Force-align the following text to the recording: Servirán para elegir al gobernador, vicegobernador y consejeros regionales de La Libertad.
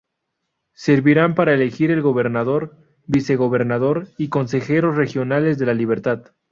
Servirán 0.73 1.35
para 1.35 1.53
elegir 1.53 1.91
al 1.91 2.01
gobernador, 2.01 2.75
vicegobernador 3.05 4.07
y 4.17 4.29
consejeros 4.29 4.95
regionales 4.95 5.59
de 5.59 5.67
La 5.67 5.75
Libertad. 5.75 6.31